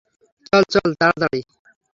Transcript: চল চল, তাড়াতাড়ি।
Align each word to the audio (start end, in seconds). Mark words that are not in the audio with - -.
চল 0.47 0.63
চল, 0.73 0.89
তাড়াতাড়ি। 0.99 1.41